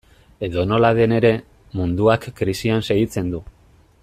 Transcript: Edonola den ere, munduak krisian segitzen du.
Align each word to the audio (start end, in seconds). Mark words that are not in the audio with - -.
Edonola 0.47 0.89
den 0.99 1.13
ere, 1.17 1.31
munduak 1.81 2.27
krisian 2.41 2.87
segitzen 2.91 3.35
du. 3.37 3.45